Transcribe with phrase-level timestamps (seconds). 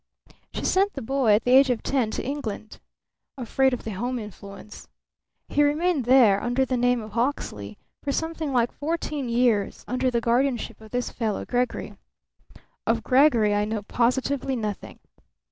[0.51, 2.79] She sent the boy, at the age of ten, to England.
[3.37, 4.87] Afraid of the home influence.
[5.47, 10.19] He remained there, under the name of Hawksley, for something like fourteen years, under the
[10.19, 11.95] guardianship of this fellow Gregory.
[12.87, 14.97] Of Gregory I know positively nothing.